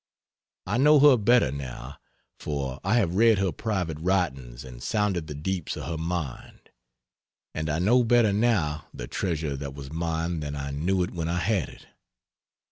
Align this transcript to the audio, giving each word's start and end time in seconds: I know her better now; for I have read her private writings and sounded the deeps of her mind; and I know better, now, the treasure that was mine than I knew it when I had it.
I 0.65 0.79
know 0.79 0.97
her 0.97 1.15
better 1.15 1.51
now; 1.51 1.99
for 2.39 2.79
I 2.83 2.95
have 2.95 3.13
read 3.13 3.37
her 3.37 3.51
private 3.51 3.99
writings 3.99 4.65
and 4.65 4.81
sounded 4.81 5.27
the 5.27 5.35
deeps 5.35 5.75
of 5.77 5.83
her 5.83 5.97
mind; 5.99 6.71
and 7.53 7.69
I 7.69 7.77
know 7.77 8.03
better, 8.03 8.33
now, 8.33 8.87
the 8.95 9.05
treasure 9.05 9.55
that 9.57 9.75
was 9.75 9.91
mine 9.93 10.39
than 10.39 10.55
I 10.55 10.71
knew 10.71 11.03
it 11.03 11.11
when 11.11 11.29
I 11.29 11.37
had 11.37 11.69
it. 11.69 11.85